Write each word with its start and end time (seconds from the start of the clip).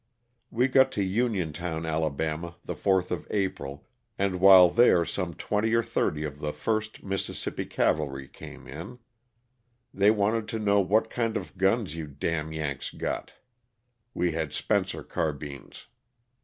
We 0.49 0.67
got 0.67 0.91
to 0.93 1.03
Uniontown, 1.03 1.85
Ala., 1.85 2.09
the 2.09 2.73
4th 2.73 3.11
of 3.11 3.27
April, 3.29 3.85
and 4.17 4.39
while 4.39 4.67
there 4.67 5.05
some 5.05 5.35
twenty 5.35 5.75
or 5.75 5.83
thirty 5.83 6.23
of 6.23 6.39
the 6.39 6.51
1st 6.51 7.03
Mississippi 7.03 7.67
Cavalry 7.67 8.27
came 8.27 8.65
in. 8.67 8.97
They 9.93 10.09
wanted 10.09 10.47
to 10.47 10.57
know 10.59 10.79
'* 10.81 10.81
what 10.81 11.11
kind 11.11 11.37
of 11.37 11.55
guns 11.55 11.95
you 11.95 12.07
d 12.07 12.27
* 12.29 12.29
Yanks" 12.51 12.89
got?' 12.89 13.33
(We 14.15 14.31
had 14.31 14.53
Spencer 14.53 15.03
car 15.03 15.33
bines.) 15.33 15.85